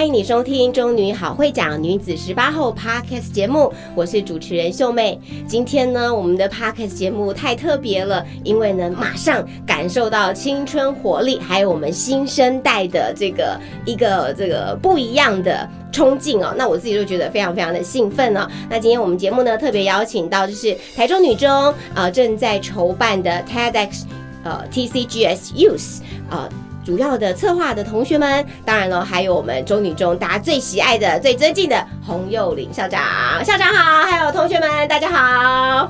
[0.00, 5.20] 欢迎你收听《中女好会讲女子十八后》Podcast 节目，我是主持人秀妹。
[5.46, 16.54] 今天呢，我们的 Podcast 节目太特别了，因为呢，马上感受到青春活力，还有我们新生代的这个一个这个不一样的冲劲哦。
[16.56, 18.48] 那我自己就觉得非常非常的兴奋哦。
[18.70, 24.04] 那今天我们节目呢，特别邀请到就是台中女中呃正在筹办的 TEDx
[24.44, 25.98] 呃 TCGS Youth
[26.30, 26.48] 呃。
[26.90, 33.00] 主要的策划的同学们，当然了，还有我们中女中大家最喜爱的、最尊敬的洪幼林校长，
[33.44, 35.88] 校长好，还有同学们，大家好，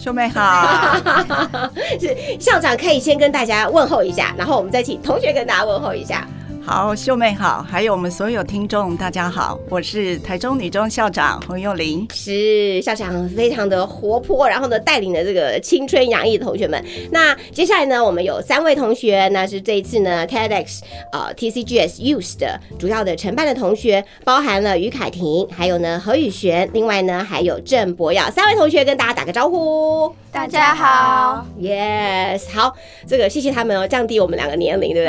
[0.00, 0.96] 兄妹好，
[2.00, 6.26] 是校长可以先跟大家问候一下，然后我们再请同学跟大家问候一下。
[6.70, 16.84] 好，秀妹好，还有我们所有听众，大家好，我是台中女中校长洪幼玲，是校长非常的活泼，然后呢带领的这个青春洋溢的同学们。
[17.10, 20.80] 那接下来呢，我们有三位同学，那是这一次呢 TEDx
[21.10, 30.14] 呃 TCGS Youth 的主要的承办的同学，包含了于凯婷，还有呢何宇璇，另外呢还有郑博耀，三位同学跟大家打个招呼。
[30.30, 35.08] 大家好，Yes，好，这个谢谢他们哦，降低我们两个年龄，对不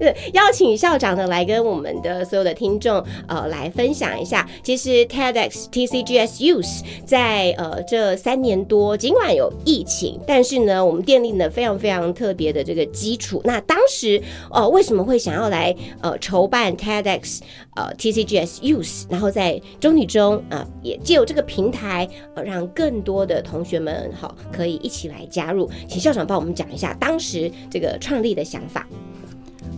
[0.00, 0.18] 对？
[0.38, 13.42] 邀请校长呢来跟我们的所有的听众呃来分享一下，其实 TEDx TCGS Youth 在呃这三年多，尽管有疫情，但是呢，我们奠定了非常非常特别的这个基础。
[13.44, 17.40] 那当时呃为什么会想要来呃筹办 TEDx
[17.74, 24.08] 呃 TCGS Youth，然后在中女中啊也借由这个平台呃让更多的同学们。
[24.14, 28.86] 好，可以一起来加入，请校长帮我们讲一下当时这个创立的想法。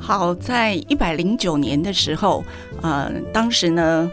[0.01, 2.43] 好，在一百零九年的时候，
[2.83, 4.11] 呃，当时呢，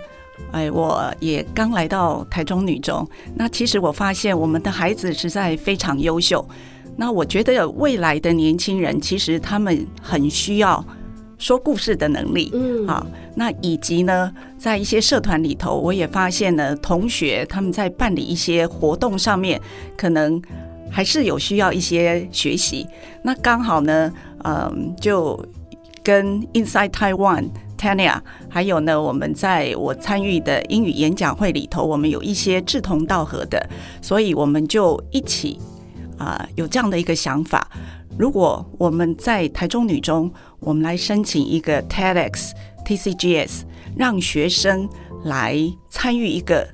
[0.52, 6.48] 哎，我也刚来到台中女中，那其实我发现我们的孩子实在非常优秀，
[6.98, 10.84] 那我觉得未来的年轻人其实他们很需要。
[11.40, 13.06] 说故事的能力，嗯，好，
[13.36, 19.62] 那以及呢，在一些社团里头，我也发现呢，同学他们在办理一些活动上面，
[19.96, 20.42] 可能
[20.90, 22.88] 还是有需要一些学习。
[23.22, 24.12] 那刚好呢，
[24.46, 25.40] 嗯，就
[26.08, 33.70] 跟 Inside Taiwan Tanya，还有呢，我们在我参与的英语演讲会里头，我们有一些志同道合的，
[34.02, 35.60] 所以我们就一起
[36.18, 37.70] 啊，有这样的一个想法。
[38.18, 40.32] 如果我们在台中女中，
[40.62, 42.52] 我们来申请一个 TEDx
[42.86, 43.64] TCGS，
[43.98, 44.88] 让学生
[45.26, 45.60] 来
[45.90, 46.66] 参与一个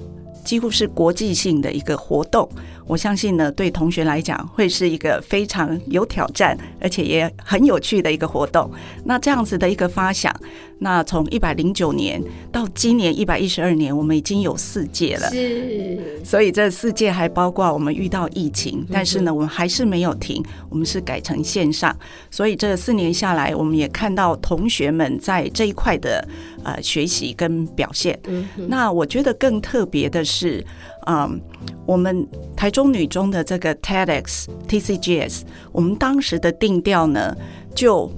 [0.46, 2.48] 几乎是国际性的一个活动。
[2.86, 8.70] 我相信呢，对同学来讲会是一个非常有挑战，而且也很有趣的一个活动。
[9.06, 10.34] 那这样子的一个发想，
[10.80, 15.30] 那从一百零九年到今年一百一十二年，我们已经有四届了。
[15.30, 21.96] 是，所以这四届还包括我们遇到疫情，但是呢，我们还是没有停，我们是改成线上。
[22.30, 26.28] 所以这四年下来，我们也看到同学们在这一块的
[26.64, 28.20] 呃学习跟表现。
[28.68, 30.66] 那我觉得更特别的是。
[31.06, 31.38] 嗯，
[31.86, 35.42] 我们台中女中的这个 TEDx TCGS，
[35.74, 37.36] 我们当时的定调呢，
[37.76, 38.10] 就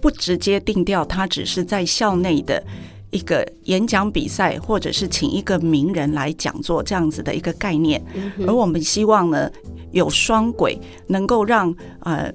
[0.00, 2.62] 不直接定调，它只是在校内的
[3.10, 8.02] 一个演讲比赛，或者是请一个名人来讲座这样子的一个概念。
[8.46, 9.50] 而我们希望呢，
[9.92, 12.32] 有双轨，能够让呃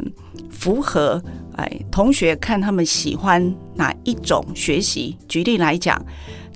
[0.49, 1.21] 符合
[1.55, 5.17] 哎同学看他们喜欢哪一种学习。
[5.27, 6.03] 举例来讲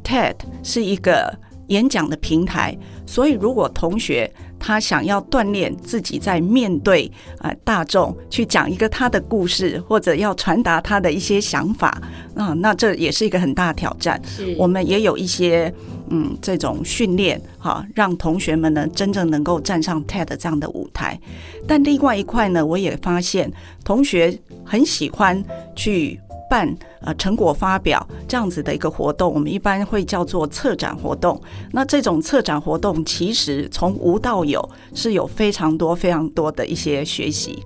[0.03, 1.37] ，TED 是一个。
[1.67, 2.73] 演讲的平台，
[3.05, 12.01] 所以如果同学他想要锻炼自己在面对呃大众去讲一个他的故事，或者要传达他的一些想法
[12.35, 14.21] 啊，那这也是一个很大的挑战。
[14.57, 15.73] 我们也有一些
[16.09, 21.19] 嗯这种训练哈，让同学们呢真正能够站上 TED 这样的舞台。
[21.67, 23.51] 但另外一块呢，我也发现
[23.83, 25.43] 同学很喜欢
[25.75, 26.19] 去。
[26.49, 31.41] 办呃成果发表这样子的一个活动，我们一般会叫做策展活动。
[31.71, 37.63] 那这种策展活动其实从无到有是有非常多非常多的一些学习。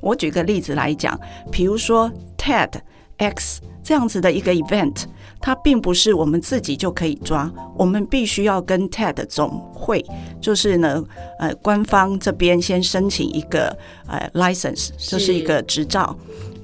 [0.00, 1.18] 我举个例子来讲，
[1.50, 5.04] 比如说 TEDx 这样子的一个 event，
[5.40, 10.04] 它并不是我们自己就可以抓，我们必须要跟 TED 总会，
[10.40, 11.02] 就是呢
[11.38, 13.74] 呃官方这边先申请一个
[14.06, 16.14] 呃 license，就是一个执照。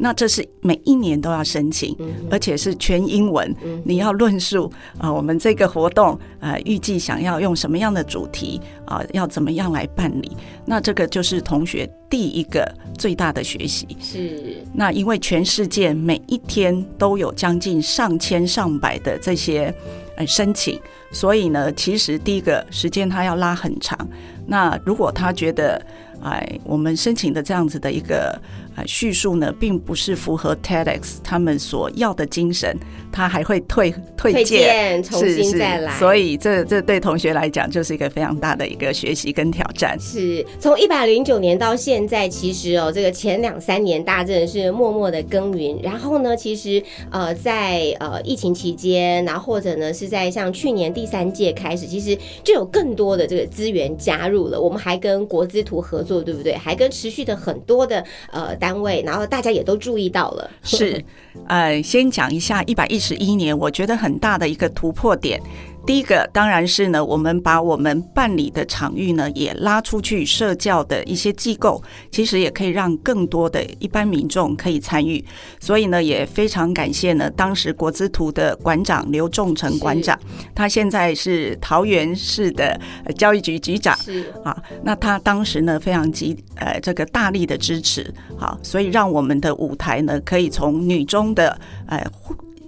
[0.03, 1.95] 那这是每一年都要申请，
[2.31, 3.55] 而且是全英文。
[3.85, 10.35] 你要论述啊，我们这个活动呃，预计想要用什么样的主题啊，要怎么样来办理？
[10.65, 12.67] 那这个就是同学第一个
[12.97, 13.87] 最大的学习。
[14.01, 14.65] 是。
[14.73, 19.73] 那因为全世界每一天都有将近上千上百的这些
[20.17, 20.81] 呃申请，
[21.13, 24.09] 所以呢，其实第一个时间他要拉很长。
[24.47, 25.85] 那如果他觉得，
[26.23, 28.41] 哎，我们申请的这样子的一个。
[28.87, 32.77] 叙述呢，并不是符合 TEDx 他们所要的精神，
[33.13, 35.99] 他还会退退荐，重新再来。
[35.99, 39.99] 所以这这对同学来讲，就是一个非常大的一个学习跟挑战。
[40.01, 45.79] 是从一百零九年到现在，其实哦，这个前两三年大家真的是默默的耕耘。
[45.83, 54.61] 然后呢，其实呃，在呃疫情期间，然后或者呢是在像去年第三届开始，其实就有更多的这个资源加入了。
[54.61, 56.55] 我们还跟国资图合作，对不对？
[56.55, 58.71] 还跟持续的很多的呃单。
[58.81, 60.51] 位，然后大家也都注意到了。
[60.63, 61.05] 是，
[61.49, 65.39] 呃，先讲一下一百一十一年，我觉得很大的一个突破点。
[65.87, 71.83] 第一个当然是呢，我们把我们办理的场域呢也拉出去，社教的一些机构，
[72.13, 75.25] 其实也可以让更多的一般民众可以参与。
[75.59, 80.19] 所以呢，也非常感谢呢，当时国资图的馆长刘仲成馆长，
[80.55, 82.79] 他现在是桃园市的
[83.17, 92.05] 教育局局长，是啊，那他当时呢非常极呃这个大力的支持，好，所以让我们的舞台呢可以从女中的呃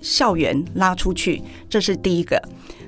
[0.00, 2.42] 校园拉出去，这是第一个。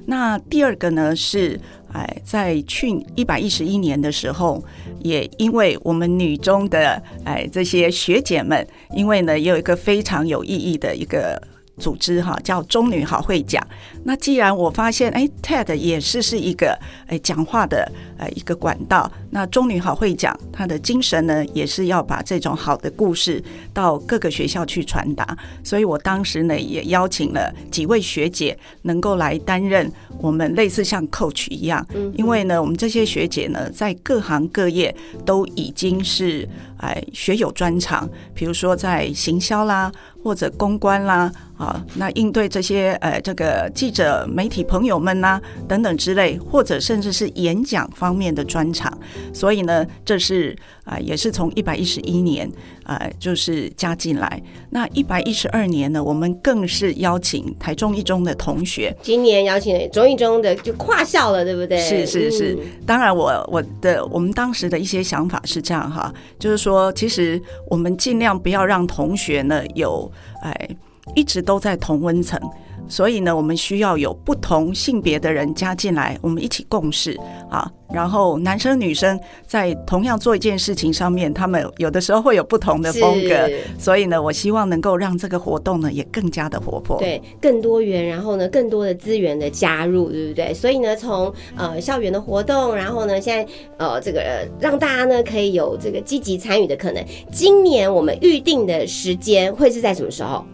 [0.06, 1.58] 那第二个呢是，
[1.92, 4.62] 哎，在去一百一十一年的时候，
[5.00, 11.40] 也因为我们女中的哎这些学姐们，因为呢也有一个非常有意义的一个。
[11.76, 13.60] 组织哈叫中女好会讲。
[14.04, 19.10] 那既然我发现哎，TED 也是是一个哎讲话的呃一个管道。
[19.30, 23.42] 那中女好会讲，它的精神呢也是要把这种好的故事
[23.72, 25.36] 到各个学校去传达。
[25.64, 31.84] 所以我当时呢也邀请了几位学姐能够来担任我们类似像 coach 一样。
[32.14, 39.90] 因为呢我们这些学姐呢在各行各业都已经是哎学有专长，比如说在行销啦。
[40.24, 48.92] 或者公关啦，啊，那应对这些呃这个记者媒体朋友们呐等等之类，或者甚至是演讲方面的专场，
[49.32, 50.54] 所以呢，这是
[50.84, 52.50] 啊也是从一百一十一年
[52.82, 54.42] 啊就是加进来。
[54.70, 61.78] 那一百一十二年呢，我们更是邀请台中一中的同学，今年邀请中一中的就跨校了，对不对？
[61.78, 70.10] 是是是，当然我我的我们当时的一些想法是这样哈，就是说其实我们尽量不要让同学呢有。
[70.42, 70.68] 哎，
[71.14, 72.38] 一直都在同温层。
[72.86, 77.18] 所以呢，我们需要有不同性别的人加进来，我们一起共事
[77.50, 77.70] 啊。
[77.92, 83.48] 然后男生女生在同样做一件事情上面，他们有的时候会有不同的风格。
[83.78, 88.04] 所以呢，我希望能够让这个活动呢也更加的活泼，对，更多元。
[88.04, 90.52] 然后呢，更多的资源的加入，对不对？
[90.52, 97.04] 所以呢，从呃校园的活动，然后呢，现在呃这个让大家呢可以有这个积极参与的可能。
[97.30, 100.44] 今年我们预定的时间会是在什么时候？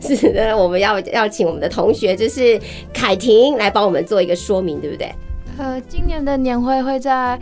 [0.00, 2.60] 是的， 我们要要请我们的同学，就是
[2.92, 5.12] 凯婷来帮我们做一个说明，对不对？
[5.58, 7.38] 呃，今年的年会会在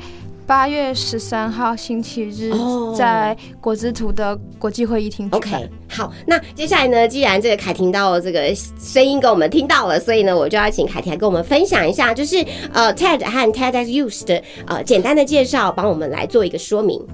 [0.47, 2.53] 八月十三号星期日，
[2.95, 5.29] 在国之图的国际会议厅。
[5.33, 12.37] OK，好，那接下来呢，既然这个凯婷到这个声音给我们听到了，所以呢，我就要请凯婷来跟我们分享一下，就是
[12.73, 17.05] 呃 TED 和 TEDx Youth 的呃简单的介绍，帮我们来做一个说明。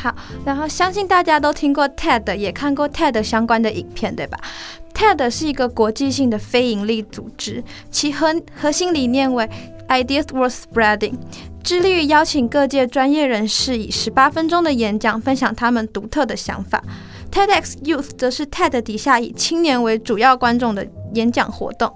[0.00, 0.14] 好，
[0.44, 4.38] 然后相信大家都听过 TED，也看过 TED 相关的影片，对吧
[4.94, 9.48] ？TED 是一个国际性的非营利组织，其核核心理念为
[9.88, 11.14] Ideas Worth Spreading，
[11.64, 16.80] 致力于邀请各界专业人士以十八分钟的演讲分享他们独特的想法。
[17.32, 21.92] TEDx Youth 则是 TED 底下以青年为主要观众的演讲活动，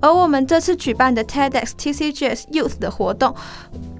[0.00, 3.32] 而我们这次举办的 TEDx TCGS Youth 的活动，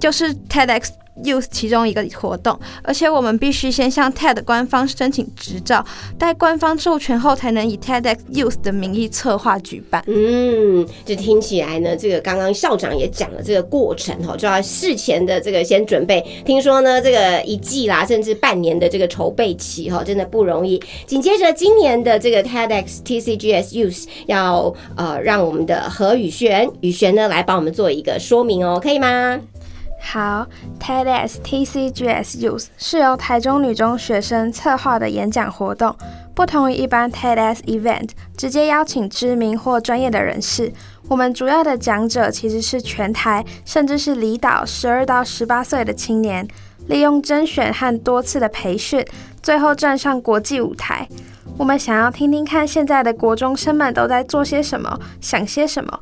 [0.00, 0.88] 就是 TEDx。
[1.22, 5.84] Youth 其中一个活动，而且我们必须先向 TED 官方申请执照，
[6.18, 10.02] 待官方授权后，才能以 TEDx Youth 的名义策划举办。
[10.06, 16.20] 嗯，这听起来呢，这个刚刚校长也讲了这个过程哈，就要事前的这个先准备。
[16.44, 20.82] 听说呢，这个一季啦，甚至半年的这个筹备期哈，真的不容易。
[21.06, 29.40] 紧接着今年的这个 TEDx TCGS Youth 要呃，让我们的何宇璇宇璇呢来帮我们做一个说明哦，可以吗？
[30.06, 30.46] 好
[30.78, 35.96] ，TEDx TCGS Youth 是由台中女中学生策划的演讲活动，
[36.34, 40.72] 不同于一般 TEDx Event，直接邀请知名或专业的人士。
[41.08, 46.46] 我们主要的讲者其实是全台，甚至是离岛十二到十八岁的青年。
[46.86, 49.02] 利用甄选和多次的培训，
[49.42, 51.08] 最后站上国际舞台。
[51.56, 55.98] 我们想要听听看现在的国中生们都在做些什么，想些什么。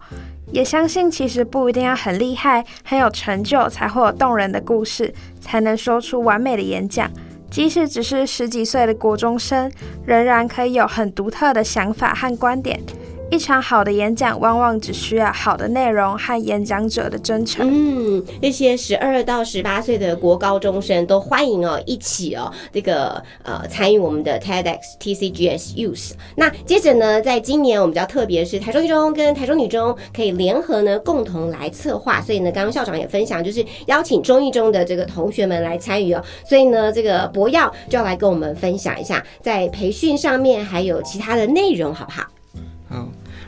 [0.52, 7.10] 也相信其实不一定要很厉害、很有成就，才会有动人的故事，才能说出完美的演讲。
[7.50, 9.70] 即使只是十几岁的国中生，
[10.06, 12.80] 仍然可以有很独特的想法和观点。
[13.32, 17.66] 一场好的演讲，往往只需要好的内容和演讲者的真诚。
[17.66, 26.12] 嗯，那些十二到十八岁的国高中生都欢迎哦，一起哦，这个呃参与我们的 TEDx TCGS Youth。
[26.36, 32.20] 那接着呢，在今年我们比较特别是台中一中跟台中女中可以联合呢，共同来策划。
[32.20, 36.22] 所以呢，刚刚校长也分享，就是邀请中一中的这个同学们来参与哦。
[36.46, 42.24] 所以呢，这个博耀就要来跟我们分享一下，在培训上面还有其他的内容，好不好？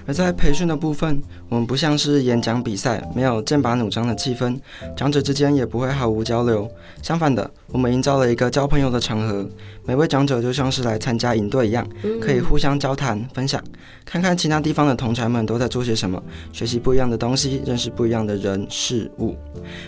[0.07, 0.15] 好。
[0.15, 4.59] 而在培训的部分，我们不像是演讲比赛，没有剑拔弩张的气氛，
[4.97, 6.71] 讲者之间也不会毫无交流。
[7.03, 9.47] 相反的，我们营造了一个交朋友的场合，
[9.87, 11.87] 每位讲者就像是来参加营队一样，
[12.21, 13.63] 可以互相交谈、分享，
[14.05, 19.35] 看看其他地方的同才们都在做些什么，学习不一样的东西，认识不一样的人事物。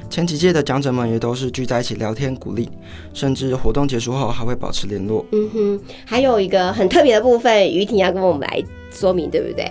[0.08, 2.68] 前几届的讲者们也都是聚在一起聊天、鼓励，
[3.12, 5.24] 甚至活动结束后还会保持联络。
[5.32, 9.70] 嗯哼，还有一个很特别的部分，于婷要跟我们来说明，对不对？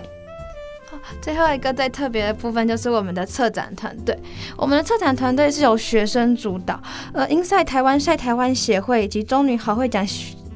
[1.20, 4.18] 最后一个最特别的部分就是我们的策展团队。
[4.56, 6.80] 我们的策展团队是由学生主导，
[7.12, 10.06] 而，英赛台湾赛台湾协会以及中女好会讲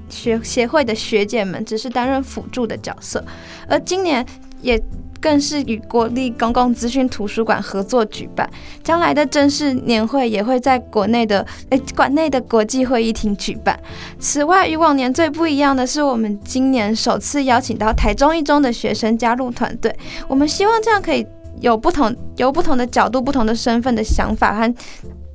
[0.09, 3.25] 学协会的学姐们只是担任辅助的角色，
[3.69, 4.25] 而今年
[4.62, 4.80] 也。
[5.20, 8.48] 更是与国立公共资讯图书馆合作举办，
[8.82, 13.78] 将来的正式年会也会在国内的诶馆内的国际会议厅举办。
[14.18, 19.94] 此外，与往年最不一样的是，我们今年首次邀请到台中一中的学生加入团队。
[20.26, 21.26] 我们希望这样可以
[21.60, 24.74] 有不同、有不同的角度、不同的身份的想法和。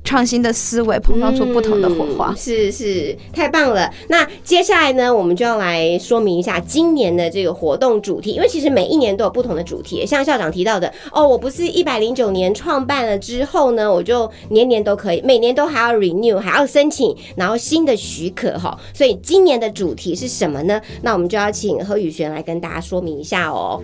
[0.06, 3.92] 创新的思维碰撞出不同的火花，是是，太棒了。
[4.08, 10.06] 那接下来呢，我们就要来说明一下今年的这个活动主题，因为其实每一年都有不同的主题。
[10.06, 18.78] 像校长提到的，哦，我不是一百零九年创办了之后呢，我就年年都可以，每年都还要 renew，还要申请，然后新的许可哈。
[18.94, 20.80] 所以今年的主题是什么呢？
[21.02, 23.82] 那我们就要请何宇璇来跟大家说明一下哦。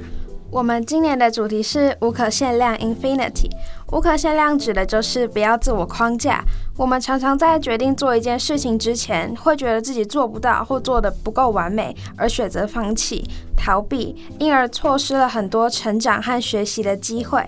[0.50, 3.48] 我们今年的主题是无可限量 （Infinity）。
[3.92, 6.42] 无可限量指的就是不要自我框架。
[6.78, 17.46] 我们常常在决定做一件事情之前，会觉得自己做不到或做的不够完美，而选择放弃、逃避，因而错失了很多成长和学习的机会。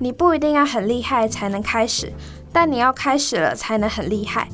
[0.00, 2.12] 你不一定要很厉害才能开始，
[2.52, 4.48] 但你要开始了才能很厉害。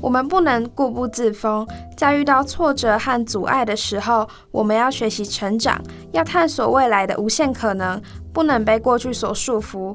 [0.00, 1.68] 我们不能固步自封，
[1.98, 5.78] 在遇到挫折和阻碍的时候，我们要学习成长，
[6.12, 8.00] 要探索未来的无限可能，
[8.32, 9.94] 不能被过去所束缚。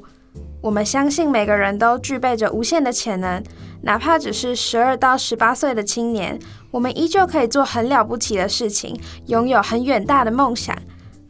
[0.64, 3.44] 我们相信每个人都具备着无限的潜能，
[3.82, 6.40] 哪怕只是十二到十八岁的青年，
[6.72, 10.74] 我们依旧可以做很了不起的事情，拥有很远大的梦想。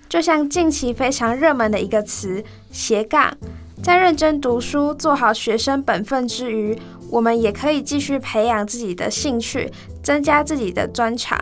[0.08, 3.36] 就像近期非常热门的一个词“斜杠”，
[3.82, 6.78] 在认真读书、做好学生本分之余。
[7.10, 9.72] 我们也可以继续培养自己的兴趣，
[10.04, 11.40] 增加自己的专长，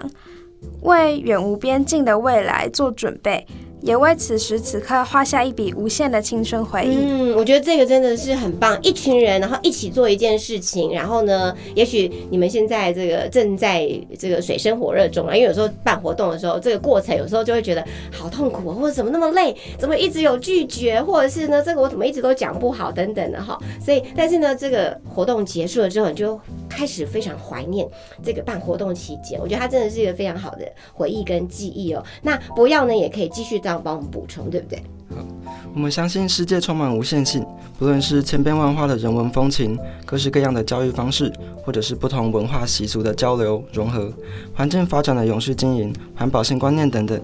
[0.84, 3.46] 为远无边境的未来做准备。
[3.82, 6.96] 也为此时此刻画下一笔无限的青春回忆。
[6.96, 23.58] 嗯，我觉得这个真的是很棒，一群人然后一起做一件事情，然后呢，也许你们现在这个正在这个水深火热中啊，因为有时候办活动的时候，这个过程有时候就会觉得好痛苦，或者怎么那么累，怎么一直有拒绝，或者是呢，这个我怎么一直都讲不好等等的哈。
[23.84, 26.40] 所以，但是呢，这个活动结束了之后，你就
[26.72, 27.86] 开始非常怀念
[28.24, 32.02] 这个办活动期间，我觉得它真的是一个非常好的回忆跟记忆哦。
[32.22, 33.82] 那不要呢，也可以继续这样。
[33.84, 34.78] 帮我们补充，对不对？
[35.10, 35.26] 好，
[35.74, 37.44] 我们相信世界充满无限性，
[37.80, 39.76] 不论是千变万化的人文风情，
[40.06, 41.34] 各式各样的教育方式，
[41.66, 44.14] 或者是不同文化习俗的交流融合，
[44.54, 47.20] 环境发展的永续经营，环保性观念等等。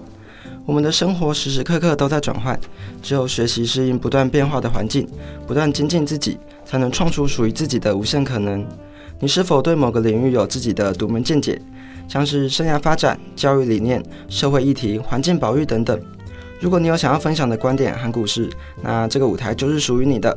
[0.66, 2.58] 我们的生活时时刻刻都在转换，
[3.00, 5.08] 只有学习适应不断变化的环境，
[5.46, 8.66] 不断精进自己，才能创出属于自己的无限可能。
[9.20, 11.60] 你是否对某个领域有自己的独门见解？
[12.06, 16.00] 像是生涯发展、教育理念、社会议题、环境保育等等。
[16.60, 18.48] 如果你有想要分享的观点和故事，
[18.82, 20.36] 那这个舞台就是属于你的。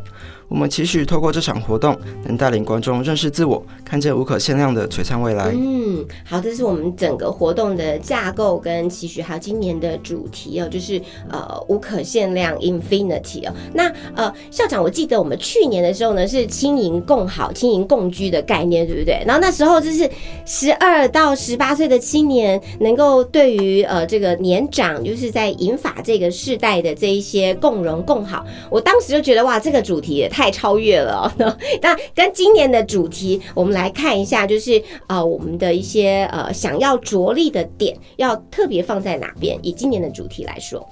[0.52, 5.50] 我们期许透过这场活动，能带领观众认识自我，看见无可限量的璀璨未来。
[5.56, 13.54] 嗯，好，这是我们整个活动的架构跟期许，还有今年的主题哦，就是呃无可限量 （Infinity） 哦。
[13.74, 19.24] 那呃校长，我记得我们去年的时候呢，是轻盈共好、轻盈共居的概念，对不对？
[19.26, 20.10] 然后那时候就是
[20.46, 25.96] 十二到十八岁的青年，能够对于呃这个年长，就是在银法。
[26.04, 31.32] 这个世代的这一些共荣共好，我当时就觉得哇，这个主题也太超越了哦。
[31.82, 39.60] 那跟今年的主题，我们来看一下，就是呃我们的一些呃想要着力的点，要特别放在哪边？
[39.62, 40.88] 以今年的主题来说。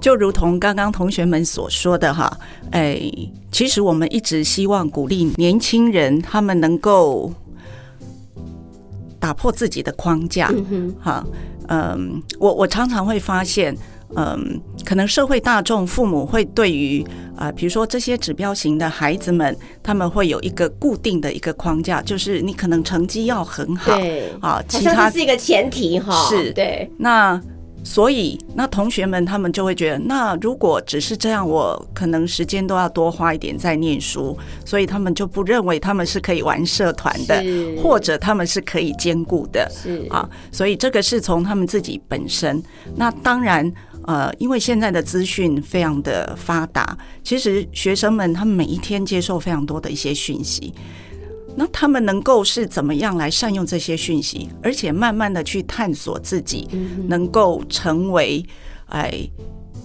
[0.00, 2.36] 就如同刚刚同学们所说的哈，
[2.72, 3.00] 哎，
[3.52, 7.32] 其实我们一直希望鼓励年轻人，他们能够
[9.20, 10.52] 打破自己的框架。
[11.00, 11.24] 哈，
[11.68, 13.76] 嗯，我我常常会发现，
[14.16, 17.04] 嗯，可能社会大众、父母会对于
[17.36, 27.40] 啊，比如说这些指标型的孩子们，他们会有一个固定的一个框架，就是你可能成绩要很好，对啊，其他是一个前提哈，是对，那。
[27.84, 37.42] 所以，那同学们他们就会觉得，那如果只是这样，我可能时间都要多花一点在念书，所以他们就不认为他们是可以玩社团的，
[37.82, 40.30] 或者他们是可以兼顾的，是啊。
[40.52, 42.62] 所以这个是从他们自己本身。
[42.94, 43.68] 那当然，
[44.04, 50.72] 呃，因为现在的资讯非常的发达，其实学生们他们每一天接受非常多的一些讯息。
[51.54, 56.66] 那他们能够是怎么样来善用这些讯息，而且慢慢的去探索自己，
[57.08, 58.42] 能够成为
[58.86, 59.28] 哎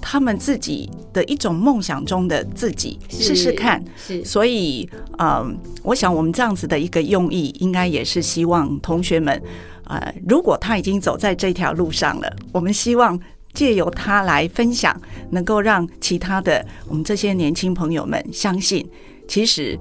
[0.02, 3.84] 他们自己的一种梦想中的自己，试试看。
[3.98, 9.42] 是，所以嗯，我想我们这样子的一个用意，应该也是希望同学们，
[9.84, 13.20] 呃，如果他已经走在这条路上了，我们希望
[13.54, 15.00] 借由他来分享，
[15.32, 18.88] 能够让其他的我们这些年轻朋友们相信，
[19.28, 19.78] 其实，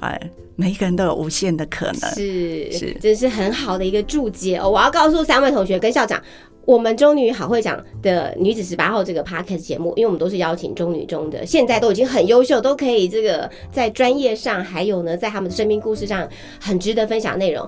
[0.00, 0.20] 哎。
[0.56, 4.68] 每一个人都有无限的可能，是是，这是很好的一个注解哦。
[4.68, 6.22] 我要告诉三位同学跟校长，
[6.66, 16.28] 我们中女好会长的女子十八号这个 podcast 节目，因为我们都是邀请中女中的，现在都已经很优秀，都可以这个在专业上，还有呢，在他们的生命故事上，
[16.60, 17.66] 很值得分享内容。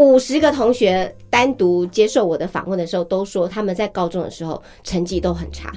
[0.00, 5.70] 五十个同学单独接受我的访问的时候，都说他们在高中的时候成绩都很差，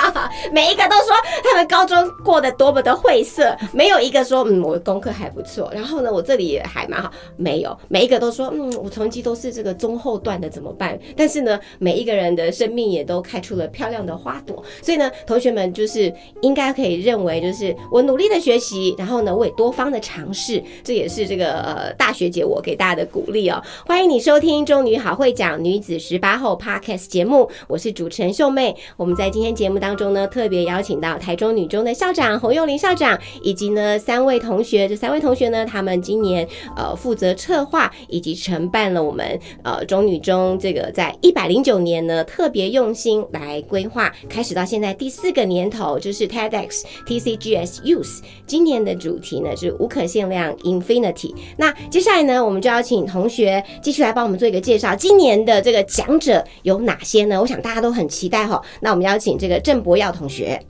[0.50, 1.14] 每一个都说
[1.44, 10.98] 他们高中过得多么的晦涩，没有一个说嗯我功课还不错，然后呢我这里也还蛮好，没有每一个都说嗯我成绩都是这个中后段的怎么办？
[11.14, 16.10] 但是呢每一个人的生命也都开出了漂亮的花朵，所以呢同学们就是
[16.40, 23.62] 应该可以认为就是我努力的学习，然后呢我也多方的尝试，这也是这个呃大学姐我给大家的鼓励哦。
[23.86, 28.76] 欢迎你收听《中女好会讲女子十八后》Podcast 节目，我是主持人秀妹。
[28.96, 34.88] 我们在今天节目当中呢，特别邀请到台中女中的校长洪幼林校长，以及呢三位同学。
[34.88, 48.20] 这三位同学呢，他们今年呃负责策划以及承办了我们呃中女中这个在一百零九年呢特别用心来规划，开始到现在第四个年头，就是 TEDx TCGS Youth。
[48.46, 51.34] 今年的主题呢是无可限量 Infinity。
[51.56, 53.55] 那接下来呢，我们就要请同学。
[53.82, 57.40] 继续来帮我们做一个介绍，今年的这个讲者有哪些呢？
[57.40, 58.60] 我想大家都很期待哈。
[58.80, 60.60] 那我们邀请这个郑博耀同学。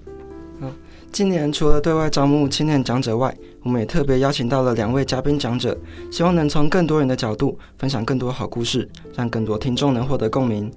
[0.61, 0.69] 好，
[1.13, 5.77] 今年除了对外招募青年讲者外，我们也特别邀请到了两位嘉宾讲者，
[6.11, 10.71] 希望能从更多人的角度分享更多好故事，让更多听众能获得共鸣。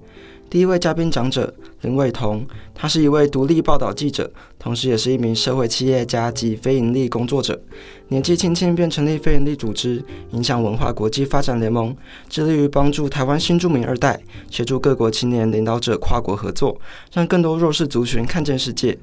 [0.50, 7.62] 第一位嘉宾讲者林伟彤，他是一位独立报道记者，同时也是一名社会企业家及非营利工作者。
[8.08, 11.96] 年纪轻轻便成立非营利组织“影响文化国际发展联盟”，
[12.28, 16.82] 致力于帮助台湾新住民二代，协助各国青年领导者跨国合作，
[17.14, 18.98] 让更多弱势族群看见世界。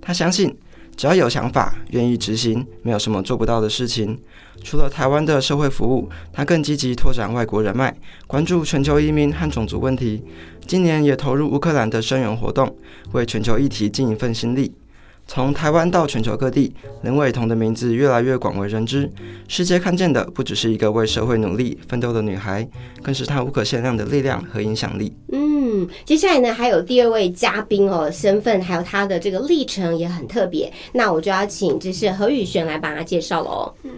[0.00, 0.56] 他相信。
[0.96, 4.18] 只要有想法，愿意执行，没有什么做不到的事情。
[4.62, 7.94] 除了台湾的社会服务，他更积极拓展外国人脉，
[8.26, 10.22] 关注全球移民和种族问题。
[10.66, 12.76] 今年也投入乌克兰的声援活动，
[13.12, 14.74] 为全球议题尽一份心力。
[15.30, 19.10] 从台湾到全球各地，林伟彤的名字越来越广为人知。
[19.46, 22.66] 世界看见的不只是一个为社会努力奋斗的女孩，
[23.02, 25.12] 更是她无可限量的力量和影响力。
[25.30, 30.72] 嗯，接下来呢，还有第二位嘉宾哦，身份还有她的这个历程也很特别。
[30.92, 33.70] 那我就要请就是何宇璇来帮他介绍喽。
[33.82, 33.90] 嗯，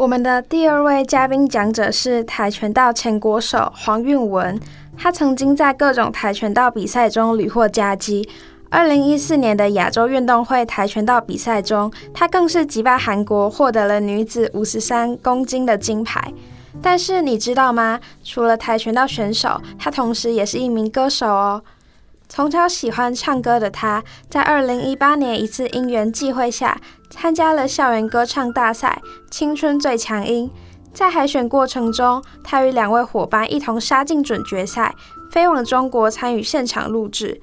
[0.00, 4.58] 我们的第二位嘉宾讲者是跆拳道前国手黄韵文，
[4.96, 8.26] 他曾经在各种跆拳道比赛中屡获佳绩。
[8.70, 16.32] 二零一四年的亚洲运动会跆拳道比赛中，她更是击败韩国，获得了女子五十三公斤的金牌。
[16.80, 18.00] 但是你知道吗？
[18.24, 21.62] 除了跆拳道选手，她同时也是一名歌手哦。
[22.26, 30.48] 从小喜欢唱歌的她，在二零一八年一次因缘际会下，参加了校园歌唱大赛《青春最强音》。
[30.94, 34.94] 在海选过程中，她与两位伙伴一同杀进准决赛，
[35.30, 37.40] 飞往中国参与现场录制。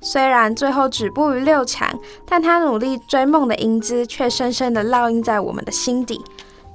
[0.00, 1.88] 虽然最后止步于六强，
[2.26, 6.20] 但他努力追梦的英姿却深深的烙印在我们的心底。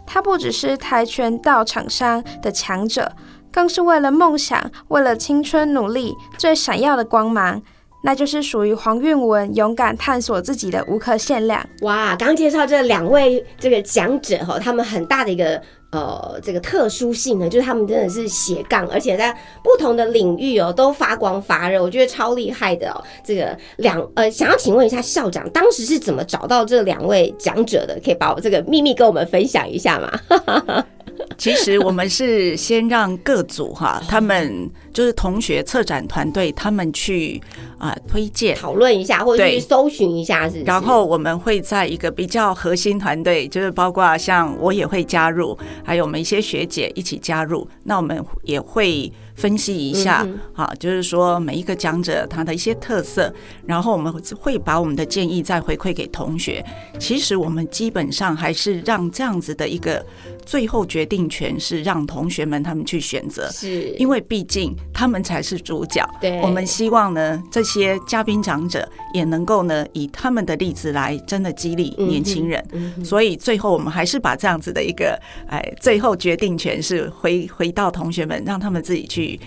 [0.05, 3.11] 他不只是跆拳道场上的强者，
[3.51, 7.61] 更是为了梦想、为了青春努力最闪耀的光芒。
[8.03, 11.63] 那就是属于黄韵文勇敢探索自己的无可限量。
[11.81, 15.61] 哇，刚介绍这两位这个讲者哈，他们很大的一个。
[15.89, 19.31] 呃，这个特殊性呢，就是他们真的是斜杠，而且在
[19.63, 23.01] 不同的领域哦，都发光发热，我觉得超厉害的哦。
[23.23, 27.97] 这个两呃，想要请问一下校长，当时是怎么找到这两位讲者的？
[28.03, 30.85] 可以把我这个秘密跟我们分享一下吗？
[31.37, 37.41] 其实我们是先让各组哈， 他们就是同学策展团队，他们去
[37.77, 40.61] 啊推荐讨论一下，或者去搜寻一下，是。
[40.63, 49.11] 然后我们会在一个比较核心团队，就是包括像我也会加入，还有我们一些学姐一起加入，那我们也会。
[49.37, 53.31] 分析一下，好，就是说每一个讲者他的一些特色，
[53.67, 56.65] 然后我们会把我们的建议再回馈给同学。
[56.99, 60.03] 其实我们基本上还是让这样子的一个
[60.43, 66.03] 最后决定权是让同学们他们去选择，是因为毕竟他们才是主角。
[66.19, 72.65] 对，我们希望呢这些嘉宾讲者也能够呢以他们的例子来真的激励年轻人。
[73.05, 79.26] 所以最后我们还是把这样子的一个哎最后决定权是回回到同学们，让他们自己去。
[79.27, 79.39] be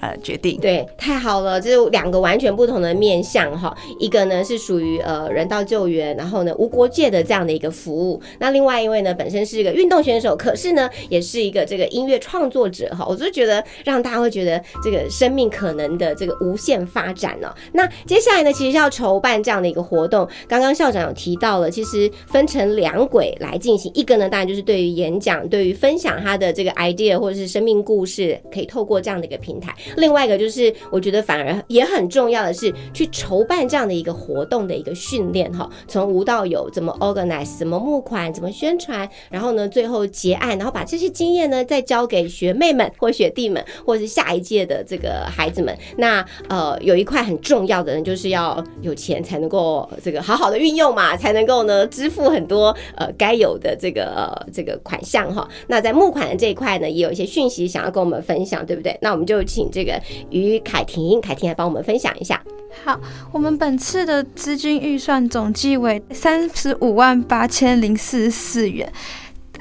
[0.00, 3.76] 呃，决定对，太好了，这是两个完全不同的面向哈。
[3.98, 8.20] 一个呢是属于呃人道救援，然后呢无国界的这样的一个服务。
[8.38, 13.04] 那另外一位呢本身是一个运动选手，可是呢也是一个这个音乐创作者哈。
[13.08, 17.52] 我就觉得让大家会觉得这个生命可能的这个无限发展哦。
[17.72, 23.90] 那接下来呢，其实要筹办这样的一个活动，刚刚校长有提到了，其实分成两轨来进行。
[23.94, 29.74] 一个呢当然就是对于演讲，对于分享他的这个 idea 或者是生命故事，可以透过这样的一个平台。
[29.96, 45.76] 另外一个就是，我觉得反而也很重要的是，去筹办这样的一个活动的一个训练哈，从无到有，怎么 organize，怎么募款，怎么宣传，然后呢，最后结案，然后把这些经验呢，再交给学妹们或学弟们，或是下一届的这个孩子们。
[45.96, 55.48] 那呃，有一块很重要的呢，就是要有钱才能够这个好好的运用嘛，才能够呢支付很多呃该有的这个这个款项哈。
[55.66, 58.96] 那在募款的这一块呢，也有一些讯息想要跟我们分享，对不对？
[59.00, 60.02] 那我们就请这这个。
[60.30, 62.42] 于凯婷，凯婷来帮我们分享一下。
[62.84, 68.92] 好，我们本次的资金预算总计为三十五万八千零四十四元。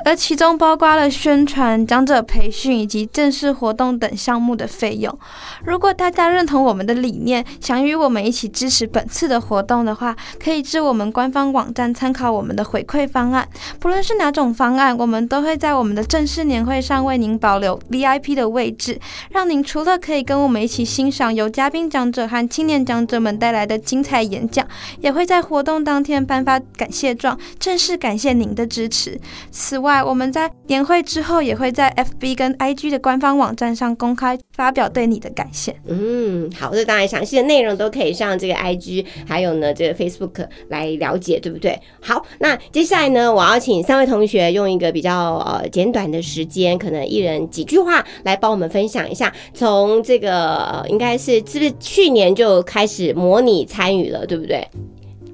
[0.07, 5.19] 而其中包括了宣传、讲者培训以及正式活动等项目的费用。
[5.65, 13.45] 如果大家认同我们的理念，想与我们一起支持本次的活动的话，可以至我们官方网站参考我们的回馈方案。
[13.81, 18.97] 不论是哪种方案，我们都会在我们的正式年会上为您保留 VIP 的位置，
[19.31, 24.65] 让您除了可以跟我们一起欣赏由嘉宾讲者和青年讲者们带来的精彩演讲，
[25.01, 29.19] 也会在活动当天颁发感谢状，正式感谢您的支持。
[29.51, 35.75] 此外，我们在年会之后也会在 FB 跟 IG 的官方网站上公开发表对你的感谢。
[35.87, 41.79] 嗯，好，这当然详细的内容都可以上这个 IG，还有呢这个 Facebook 来了解，对不对？
[42.01, 54.67] 好，那接下来呢，我要请三位同学用一个比较呃简短的时间，可能一人几句话来帮我们分享一下，从这个应该是是不是去年就开始模拟参与了，对不对？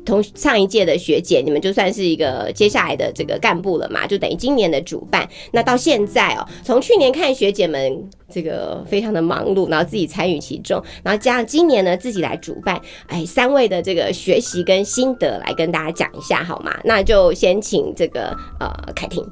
[0.06, 5.28] 同上一届的学姐，你们就算是一个接下来的这个干部了嘛，就等于今年的主办。
[5.52, 16.74] 那到现在哦，从去年看学姐们这个非常的忙碌，然后自己参与其中，然后加上今年呢自己来主办，哎，三位的这个学习跟心得来跟大家讲一下好吗？
[16.84, 19.24] 那就先请这个呃凯婷。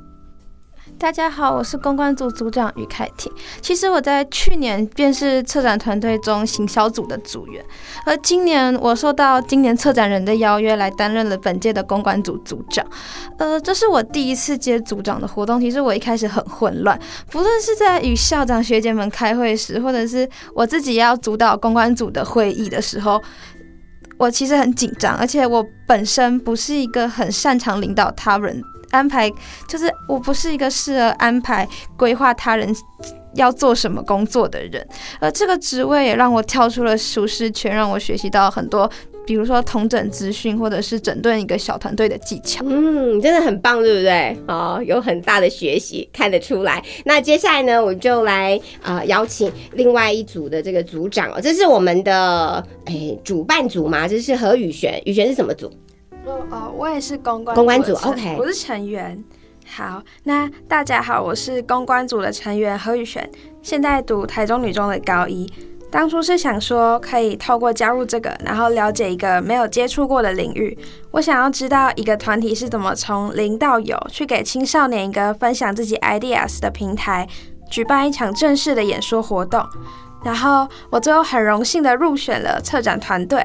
[1.02, 3.32] 大家好，我是公关组组长于凯婷。
[3.60, 7.66] 其实我在去年便是策展团队中行销组的组员，
[8.06, 12.86] 而今年我受到今年策展人的邀约来担任了本届的公关组组长。
[13.40, 17.00] 呃，这是我第一次接组长的活动，其实我一开始很混乱，
[17.32, 23.20] 不论是在与校长学姐们开会时，或者是我自己要主导公关组的会议的时候，
[24.20, 28.62] 我其实很紧张，而且我本身不是一个很擅长领导他人。
[28.92, 29.32] 安排
[29.68, 32.74] 就是我不是一个适合安排规划他人
[33.36, 34.86] 要做什么工作的人，
[35.20, 38.90] 而这个职位也让我跳出了舒适圈，让我学习到很多，
[39.26, 42.62] 比如说同整资讯或者是整顿一个小团队的技巧。
[42.68, 44.38] 嗯，真的很棒，对不对？
[44.48, 46.84] 哦，有很大的学习看得出来。
[47.06, 55.72] 那接下来呢，我就来啊邀请另外一组的这个组长哦，这是我们的哎主办组嘛，这是何宇璇，宇璇是什么组？
[56.26, 59.22] 哦，我也是公关公关组，OK，我是成员。
[59.68, 63.28] 好，那大家好，我是公关组的成员何宇璇，
[63.62, 65.52] 现在读台中女中的高一。
[65.90, 70.78] 当初是想说可以透过加入这个，然后了解一个没有接触过的领域。
[71.12, 77.28] 我想要知道一个团体是怎么从零到有，去给青少年一个分享自己 ideas 的平台，
[77.70, 79.66] 举办一场正式的演说活动。
[80.24, 83.44] 然后我最后很荣幸的入选了策展团队。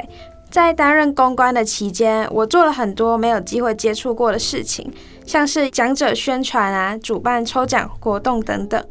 [0.50, 4.90] 在担任公关的期间，我做了很多没有机会接触过的事情，
[5.26, 8.82] 像是讲者宣传啊、主办抽奖活动等等。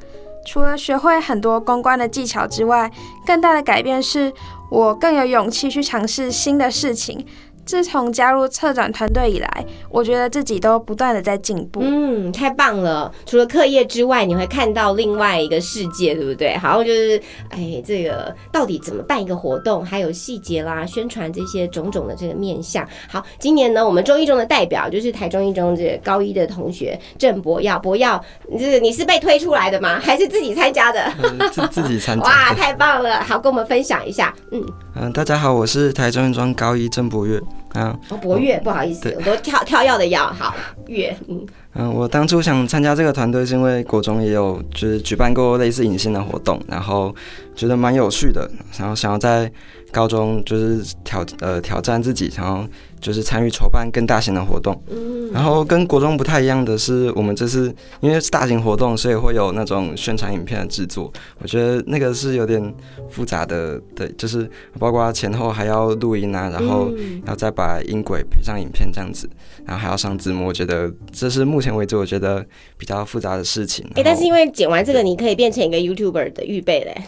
[0.45, 2.91] 除了学会很多公关的技巧之外，
[3.25, 4.31] 更大的改变是
[4.69, 7.25] 我更有勇气去尝试新的事情。
[7.65, 11.79] 自从加入策展团队以来，我觉得自己都不断的在进步。
[11.83, 13.11] 嗯，太棒了！
[13.25, 16.55] 除了课业之外，你会看到另外一个世界，对不对？
[16.57, 22.87] 好像就是，哎，这个到底怎么办一个活动，还有细节啦、宣传这些种种的这个面向。
[23.09, 28.23] 好，今年呢，我们中一中的代表就是台中一中这高一的同学郑博耀，博耀，
[28.59, 29.99] 这个你是被推出来的吗？
[29.99, 31.11] 还是自己参加的？
[31.51, 32.25] 自自己参加。
[32.25, 33.23] 哇，太棒了！
[33.23, 34.33] 好，跟我们分享一下。
[34.51, 34.63] 嗯
[34.97, 37.41] 嗯，大家好，我是台中一中高一郑博月。
[37.73, 40.55] 啊，博月，不好意思，我都跳跳药的药，好
[40.87, 47.13] 月，嗯嗯，我当初想参加这个团队，是因为国中也有就是举办过类似影星的活动，然后
[47.53, 49.51] 觉得蛮有趣的，然后想要在
[49.95, 52.67] 高中就是挑呃挑战自己，然后。
[53.01, 61.13] 就是参与筹办更大型的活动，嗯，然后跟国中不太一样的是，我们这次因为是大型活动，所以会有那种宣传影片的制作。
[61.37, 62.73] 我觉得那个是有点
[63.11, 66.89] 复杂的，对，就是包括前后还要录音啊，然后
[67.27, 69.29] 要再把音轨配上影片这样子，
[69.65, 70.47] 然后还要上字幕。
[70.47, 72.43] 我觉得这是目前为止我觉得
[72.75, 73.85] 比较复杂的事情。
[73.93, 77.03] 哎，但是因为剪完这个，你可以变成一个 YouTuber 的预备嘞，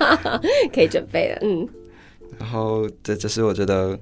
[0.72, 1.68] 可以准备了，嗯。
[2.38, 3.98] 然后这这是我觉得。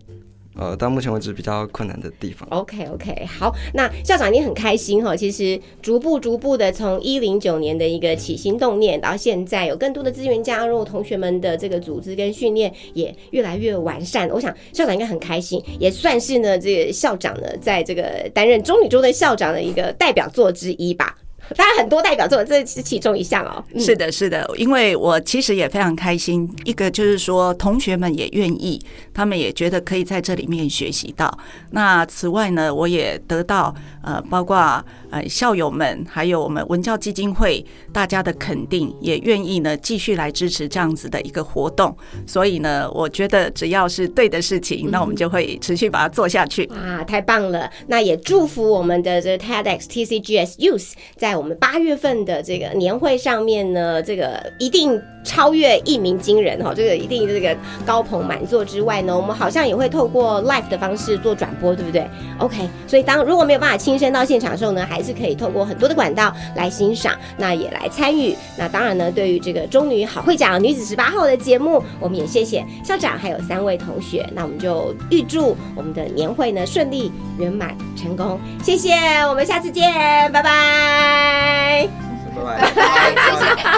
[0.58, 2.48] 呃，到目前为止比较困难的地方。
[2.48, 5.14] OK OK，好，那校长你很开心哈。
[5.14, 14.26] 其实逐步逐步的从一零九年的一个起心动念，到现在有更多的资源加入，同学们的这个组织跟训练也越来越完善。
[14.30, 21.18] 我想校长应该很开心，也算是呢这个校长呢在这个担任中女中的校长的一个代表作之一吧。
[21.54, 23.62] 当然很多代表作，这是其中一项哦。
[23.78, 26.50] 是的，是的，因为我其实也非常开心。
[26.64, 28.80] 一个就是说，同学们也愿意，
[29.14, 31.38] 他们也觉得可以在这里面学习到。
[31.70, 41.96] 那此外呢，我也得到呃，包括呃校友们，还有我们文教基金会大家的肯定，也愿意呢继续来支持这样子的一个活动。
[42.26, 46.64] 所以呢，我觉得只要是对的事情，那我们就会持续把它做下去。
[46.74, 47.70] 啊，太棒了！
[47.86, 51.35] 那也祝福我们的这 TEDx TCGS Youth 在。
[51.36, 62.08] 我们八月份的这个年会上面呢，这个一定超越一鸣惊人哈，这个一定这个高朋满座之外呢，我们好像也会透过 live 的方式做转播，对不对
[62.38, 68.36] ？OK，所以当如果没有办法亲身到现场的时候呢，还是可以透过很多的管道来欣赏，那也来参与。
[68.56, 74.24] 那当然呢，对于这个中女好会讲女子十八号的节目，我们也谢谢校长还有三位同学。
[74.32, 78.94] 那我们就预祝我们的年会呢顺利圆满成功，谢谢，
[79.28, 79.90] 我们下次见，
[80.30, 82.05] 拜拜。
[82.44, 83.14] 拜，拜拜，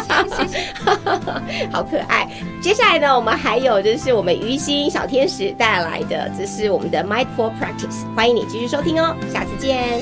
[0.03, 2.29] 谢谢，谢谢，好可爱。
[2.62, 10.01] 接下来呢，我们还有就是我们鱼心小天使带来的，这是我们的 Mindful Practice，欢迎你继续收听哦，下次见。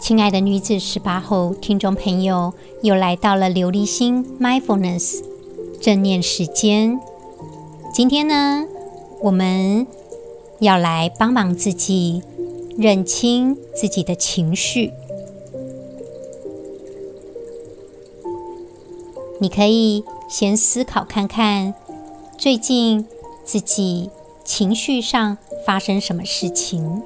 [0.00, 5.22] 亲爱的女子十八后听众朋友，又来到了琉璃心 Mindfulness
[5.80, 7.00] 正念时间。
[7.92, 8.64] 今天呢，
[9.22, 9.86] 我们。
[10.60, 12.22] 要来帮忙自己
[12.76, 14.92] 认清自己的情绪。
[19.40, 21.74] 你可以先思考看看，
[22.38, 23.06] 最近
[23.44, 24.10] 自己
[24.44, 27.02] 情绪上发生什么事情，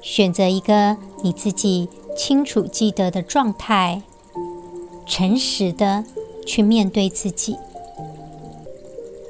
[0.00, 4.02] 选择一个你自己清楚记得的状态，
[5.06, 6.04] 诚实的
[6.46, 7.56] 去面对自己。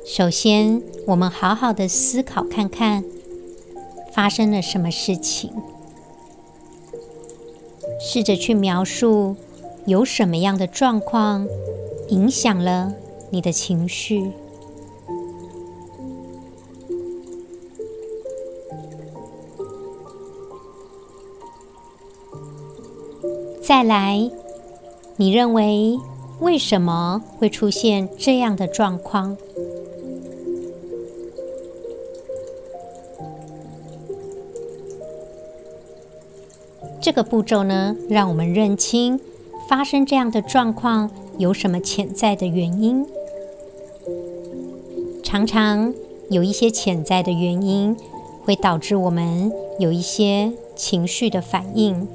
[0.06, 3.04] 首先，我们好好的思考看看，
[4.14, 5.52] 发生了什么事情。
[8.00, 9.34] 试着去描述
[9.86, 11.48] 有什么样的状况
[12.08, 12.92] 影响了
[13.30, 14.30] 你的情绪。
[23.62, 24.30] 再来，
[25.16, 25.98] 你认为
[26.40, 29.36] 为什么会出现这样的状况？
[37.04, 39.20] 这个步骤呢，让我们认清
[39.68, 43.06] 发生这样的状况有什么潜在的原因。
[45.22, 45.92] 常常
[46.30, 47.94] 有一些潜在的原因
[48.42, 52.08] 会导致我们有一些情绪的反应。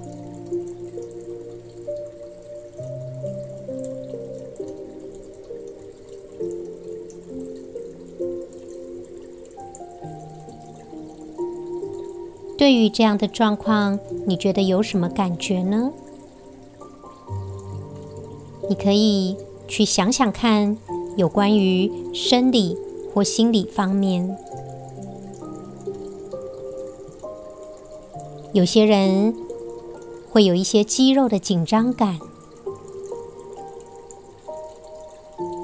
[12.59, 15.93] 对于这样的状况，你觉得有什么感觉呢？
[18.67, 20.75] 你可以去想想看，
[21.15, 22.77] 有关于生理
[23.13, 24.37] 或心理方面。
[28.51, 29.33] 有些人
[30.29, 32.19] 会有一些肌肉的紧张感，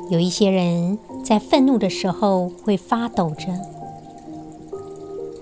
[0.10, 3.48] 有一些人在愤怒的时候会发抖着，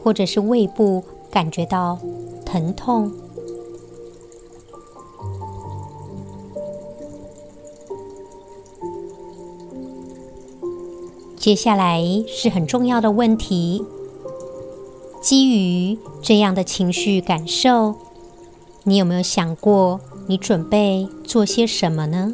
[0.04, 1.98] 或者是胃部感觉到
[2.46, 3.12] 疼痛。
[11.36, 13.84] 接下来是很重要的问题。
[15.19, 17.96] 基于这样的情绪感受，
[18.84, 22.34] 你有没有想过，你准备做些什么呢？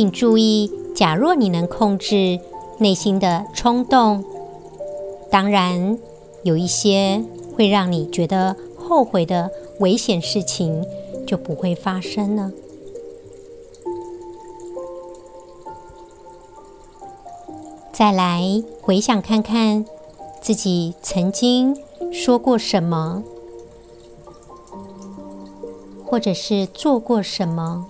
[0.00, 2.40] 请注意，假若你能控制
[2.78, 4.24] 内心的冲动，
[5.30, 5.98] 当然。
[6.42, 7.22] 有一些
[7.54, 10.86] 会让你觉得后悔的危险事情
[11.26, 12.50] 就不会发生了。
[17.92, 19.84] 再来回想看看
[20.40, 21.76] 自己曾经
[22.10, 23.22] 说过什么，
[26.06, 27.84] 或者是做过什么。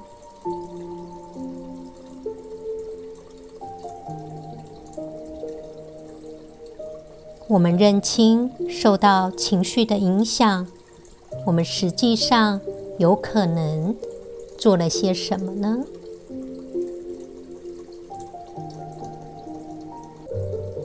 [7.51, 10.69] 我们认清受到情绪的影响，
[11.47, 12.61] 我们实际上
[12.97, 13.97] 有可能
[14.57, 15.85] 做了些什么呢？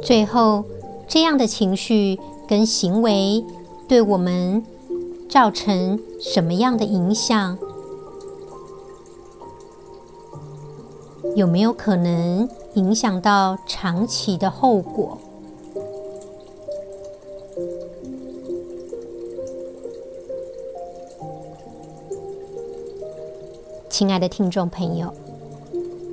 [0.02, 0.66] 最后，
[1.08, 3.46] 这样的情绪跟行为
[3.88, 4.66] 对我们
[5.30, 7.60] 造成什么样的影响？
[11.36, 15.20] 有没有可能影响到长期的后果？
[23.98, 25.14] 亲爱的听众朋友，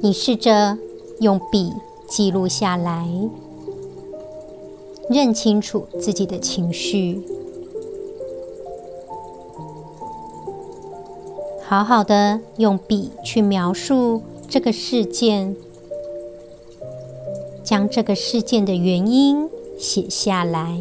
[0.02, 0.78] 你试着
[1.18, 1.72] 用笔
[2.06, 3.08] 记录下来，
[5.10, 7.20] 认清楚自己的情绪，
[11.64, 15.56] 好好的用笔去描述这个事件，
[17.64, 20.80] 将这个事件的原因写下来。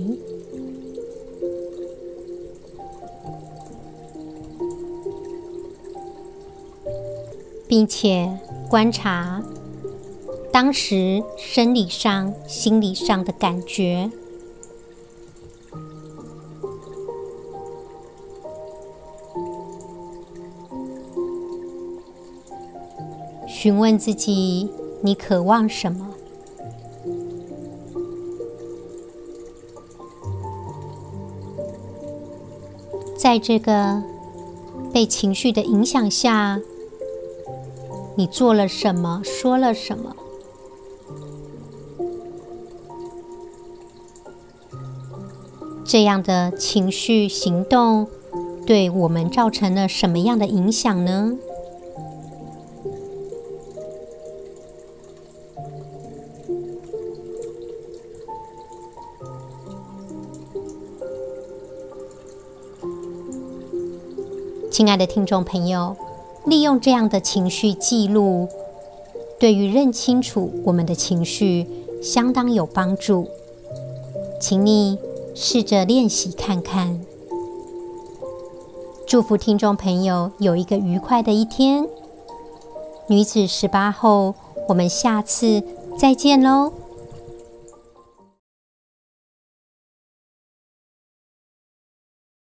[7.71, 8.37] 并且
[8.69, 9.41] 观察
[10.51, 14.11] 当时生理上、心理上的感觉，
[23.47, 24.69] 询问自己：
[25.01, 26.09] 你渴望什么？
[33.17, 34.03] 在这个
[34.91, 36.59] 被情绪的影响下。
[38.15, 39.21] 你做了什么？
[39.23, 40.15] 说了什么？
[45.83, 48.07] 这样的情绪行动
[48.65, 51.37] 对我们造成了什么样的影响呢？
[64.69, 65.95] 亲爱的听众朋友。
[66.45, 68.47] 利用这样的情绪记录，
[69.39, 71.67] 对于认清楚我们的情绪
[72.01, 73.27] 相当有帮助。
[74.39, 74.97] 请你
[75.35, 76.99] 试着练习看看。
[79.05, 81.87] 祝福听众朋友有一个愉快的一天。
[83.07, 84.35] 女子十八后，
[84.69, 85.61] 我们下次
[85.97, 86.71] 再见喽。